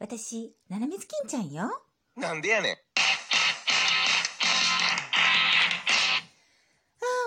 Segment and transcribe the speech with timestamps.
[0.00, 1.64] 私、ななみずきんちゃんよ。
[1.64, 2.72] あなんでやねん。
[2.72, 2.76] あ、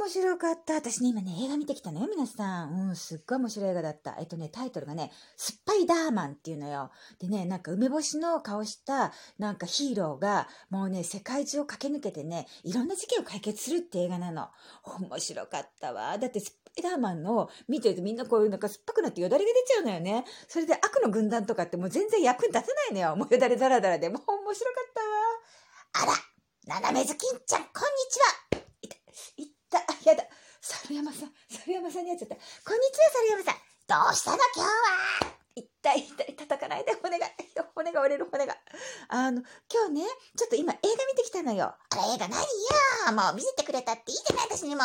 [0.00, 0.72] 面白かった。
[0.72, 2.88] 私ね、今ね、映画見てきたのよ、皆さん。
[2.88, 4.16] うん、すっごい面白い映画だった。
[4.18, 6.90] えっとね、タイトルがね、スッパイダーマンっていうのよ。
[7.18, 14.48] でね、なんか梅干しの顔した、なんかヒーローが、もうね、世界中を駆け抜けてね、いろんな事件を解決するって映画なの。
[15.00, 16.16] 面白かったわ。
[16.16, 20.24] だって、スパイダーマンの見てるとみんなこういうなんか酸っぱくなってよだれが出ちゃうのよね。
[20.48, 23.16] それで悪の軍団とかってもう全然役に立たないのよ。
[23.16, 24.08] もうよだれだらだらで。
[24.08, 26.10] もう面白かったわ。
[26.10, 26.16] あ
[26.68, 27.70] ら、ななめずきんちゃん、こんに
[28.10, 28.64] ちは。
[28.82, 28.96] いた、
[29.36, 30.24] いた、あ、やだ。
[30.60, 32.34] 猿山さん、猿山さんに会っちゃった。
[32.34, 33.54] こんにちは、猿山さん。
[33.86, 35.33] どうしたの今日は。
[35.84, 37.26] 痛い痛い、叩かないで、骨が、
[37.74, 38.56] 骨が折れる骨が。
[39.08, 41.74] あの、今日ね、ちょっと今映画見てきたのよ。
[41.90, 43.12] あら、映画何よ。
[43.12, 44.82] もう見せてくれたっていいじゃない、私にも。
[44.82, 44.84] い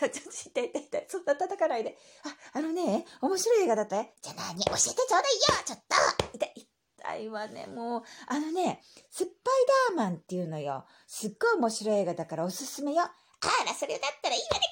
[0.00, 1.06] や、ちょっと痛い痛い痛い。
[1.08, 1.96] そんな叩かないで。
[2.24, 3.96] あ、あのね、面白い映画だった？
[3.96, 4.06] よ。
[4.20, 4.64] じゃあ何？
[4.64, 5.30] 教えてちょうだいよ、
[5.64, 5.96] ちょっと。
[6.34, 6.68] 痛い、
[6.98, 8.02] 痛いわね、もう。
[8.26, 10.84] あのね、スッパイダーマンっていうのよ。
[11.06, 13.02] すっごい面白い映画だからおすすめよ。
[13.04, 13.14] あ
[13.64, 14.66] ら、それだったらいいわね。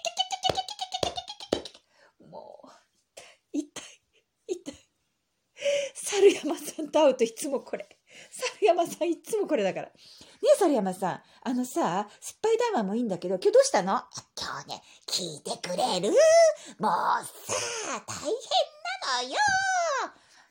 [6.45, 7.89] 山さんと会うといつもこれ。
[8.31, 9.87] 猿山さんいつもこれだから。
[9.87, 9.93] ね
[10.43, 11.21] え、猿山さん。
[11.43, 14.03] あのさ、スッパイダーマンもいいんだけど、今日どうしたの？
[14.37, 16.11] 今日ね、聞いてくれる？
[16.79, 16.91] もう
[17.25, 17.55] さ、
[18.07, 18.33] 大変
[19.23, 19.37] なのよ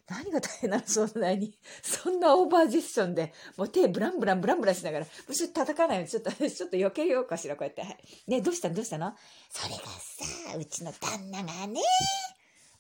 [0.08, 0.84] 何が大変なの？
[0.88, 1.54] そんなに。
[1.84, 7.82] そんなオーバージェスションで、もう手ブランブランブランブランしながら、もうちょっと叩かないように、ちょっと、 ちょっと避けようかしら、こうやって。
[7.82, 7.98] はい。
[8.28, 8.76] ねどうしたの？
[8.76, 9.14] どうしたの？
[9.52, 11.82] それがさ、うちの旦那がね、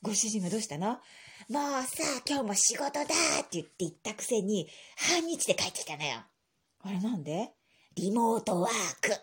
[0.01, 0.99] ご主人がどうしたの？
[1.47, 3.13] もうさ、今日も仕事だって
[3.53, 6.19] 言って言ったくせに、半日で帰ってきたのよ。
[6.83, 7.51] あれなんで？
[7.95, 9.13] リモートワーク。
[9.13, 9.17] あ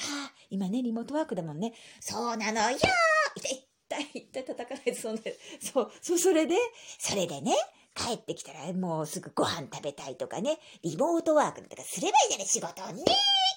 [0.00, 1.72] あ、今ね、リモートワークだもんね。
[2.00, 5.20] そうなのよ痛い、痛い、痛い、叩かないで、そんな、
[5.60, 6.56] そう、そう、それで、
[6.98, 7.54] それでね、
[7.94, 13.02] 帰ってきたらもうすぐご飯食べたいとかね、リモートワークとかすればいいじゃない、仕事をね。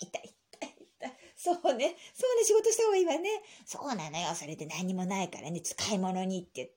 [0.02, 1.14] 痛い、痛い、痛い。
[1.36, 3.30] そうね、そうね、仕事した方がいいわね。
[3.66, 6.75] そうなのよ、それで何もないからね、ちょっと買い物にって言って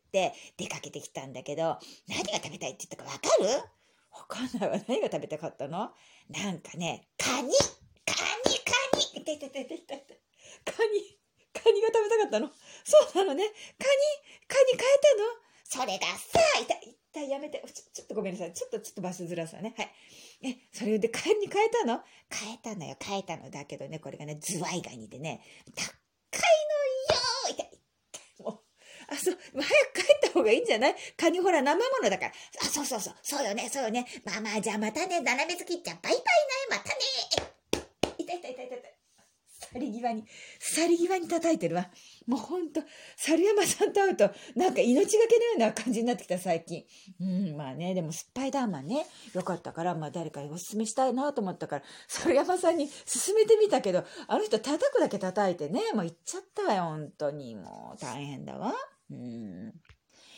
[0.57, 3.49] 出かけてきたんだけど、何が食べたいって言ったかわかる
[4.13, 4.85] わかんないわ。
[4.89, 5.91] 何が食べたかったの
[6.31, 7.51] なんかね、カニ
[8.07, 10.05] カニカニい痛い痛い痛い痛い
[10.65, 11.19] カニ、
[11.53, 12.51] カニが食べたかったの
[12.85, 13.45] そうなのね。
[13.45, 17.63] カニ、カニ変えたのそれがさ、い、痛い、やめて。
[17.67, 18.53] ちょ、ちょっとごめんなさい。
[18.53, 19.75] ちょっと、ちょっと場所ずらすわね。
[19.77, 19.91] はい。
[20.43, 23.51] え、それでカニ変えたの変えたのよ、変えたの。
[23.51, 25.41] だけどね、これがね、ズワイガニでね、
[25.75, 25.95] 高いのよ
[26.35, 26.45] 痛い、痛い。
[26.45, 26.64] もう。
[29.09, 30.97] あ、そう、 早く帰った方がいいんじゃない？
[31.17, 32.33] カニほら生ものだから。
[32.63, 33.15] あ、そうそうそう。
[33.23, 34.07] そうよね、そうよね。
[34.25, 35.95] まあまあ、じゃあまたね、斜め好きっちゃ。
[36.03, 36.23] バイバイね、
[36.71, 36.95] またね。
[38.19, 38.95] 痛い痛い痛い痛い痛い。
[39.73, 40.25] 去り際に、
[40.61, 41.91] 去り際に叩いてるわ。
[42.27, 42.81] もうほんと、
[43.17, 46.85] 猿山さんと会うと、なんか命がけのような感じになってきた最近。
[47.21, 57.57] うん、まあね、でもスパイダーマンね、よかったから、まあ誰かにおすすめしたいなと思ったから、猿山さんに勧めてみたけど、あの人叩くだけ叩いてね、もう行っちゃったわよ、本当に。
[57.57, 58.75] もう大変だわ。
[59.11, 59.73] うん。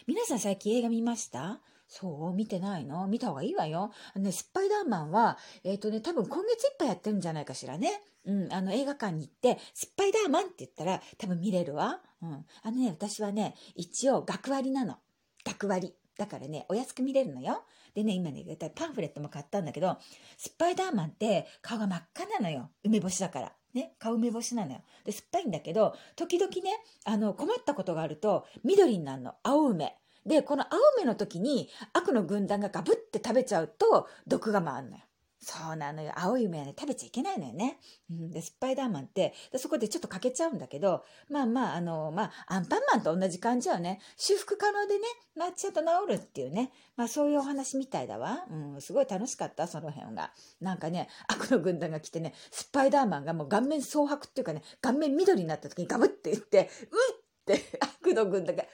[0.06, 1.60] 皆さん最近映画見ました？
[1.88, 3.06] そう見てないの？
[3.06, 3.92] 見た方がいいわよ。
[4.14, 8.02] あのね、スパイダーマンは、えっ、とね、多分今月いっぱいやってるんじゃないかしらね。
[8.24, 12.00] うん、あの映画館に行って、スパイダーマンって言ったら多分見れるわ。
[12.22, 12.44] うん。
[12.62, 14.96] あのね、私はね、一応学割なの。
[15.44, 15.94] 学割。
[16.18, 17.62] だからね、お安く見れるのよ。
[17.94, 18.44] でね、今ね、
[18.74, 19.98] パンフレットも買ったんだけど、
[20.38, 22.70] スパイダーマンって顔が真っ赤なのよ。
[22.84, 23.52] 梅干しだから。
[23.76, 24.80] ね、顔梅干しなのよ。
[25.04, 29.34] で、酸っぱいんだけど、時々ね、あの、困ったことがあると、緑になるの。
[29.42, 29.96] 青梅。
[30.24, 35.02] で、この青梅の時に悪の軍団がガブって食べちゃうと毒が回るのよ。
[35.48, 36.12] そうなのよ。
[36.16, 37.78] 青い梅はね、食べちゃいけないのよね。
[38.10, 45.04] うん、で、スパイダーマンって、でそこでちょっと欠けちゃうんだけど、まあまあ、あの、まあ、アンパンマンと同じ感じはね、修復可能でね、
[45.36, 48.44] まあ、ちゃんと治るっていうね、まあそういうお話みたいだわ。
[48.50, 50.32] うん、すごい楽しかった、その辺が。
[50.60, 58.68] なんかね、悪の軍団が来てね、スパイダーマンがもう顔面蒼白っていうかね、顔面緑になった時にガブって言って、うっって悪の軍団が、うっ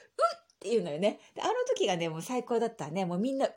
[0.55, 1.19] っていうのよね。
[1.35, 3.05] であの時がね、もう最高だったね。
[3.05, 3.53] もうみんな、うっ、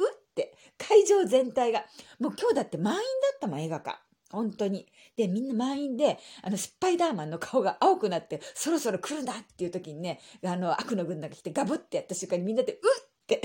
[0.79, 1.85] 会場全体が。
[2.19, 3.05] もう今日だって満員だ
[3.37, 3.99] ったもん、映画館。
[4.31, 4.87] 本当に。
[5.17, 13.41] で、みんな満員で、あの、スパイダーマンの顔が青くなって、そろそろ来るんだっていう時にね、あの、悪の軍団が来てガブってやった瞬間にみんなで、うっって。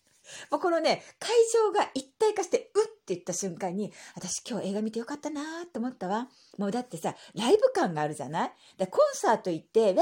[0.50, 6.28] もうこのね、会場が一体化して、うっって言った瞬間に、私今日映画見てよかったなーって思ったわ。
[6.56, 8.52] もうだってさ、ライブ感があるじゃない？
[8.78, 9.94] でコンサート行って、ウェー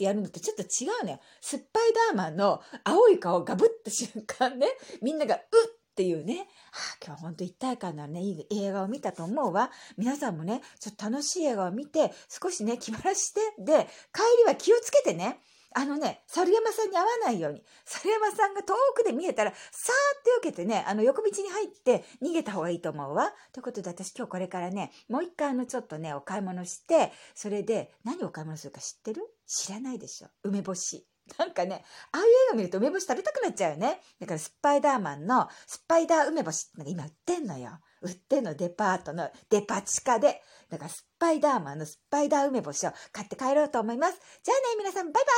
[0.00, 1.20] ってやるのとちょっと違うのよ。
[1.40, 4.66] スパイダーマンの青い顔をガブった瞬間ね、
[5.02, 5.42] みんなが、うっ
[5.90, 9.70] っていうね、はあ、今日は本当一体感のあるね、いい映画を見たと思うわ。
[9.98, 15.40] 皆さんもね、ちょっと楽しい映画を見て、少しね、気晴らして、で、帰りは気をつけてね。
[15.74, 23.32] あのね、猿山さんに会わないように、猿山さんが遠くで見えたら、さーって避けてね、あの横道に入って逃げた方がいいと思うわ。
[23.52, 29.22] ということで私今日これからね、もう一回あのちょっとね、お買い物して、それで何をお買い物するか知ってる？
[29.46, 30.28] 知らないでしょ。
[30.42, 31.06] 梅干し。
[31.38, 34.00] なんかね、ああいう映画見ると梅干し食べたくなっちゃうよね。
[34.20, 37.78] だからスパイダーマンのスパイダー梅干しなんか今売ってんのよ。
[38.02, 40.42] 売ってんのデパートのデパ地下で。
[40.70, 44.18] だからスパイダーマンのスパイダー梅干しを買って帰ろうと思います。
[44.42, 45.30] じゃあね、皆さんバイバ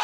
[0.00, 0.03] イ